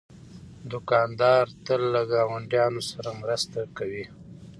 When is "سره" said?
2.91-3.09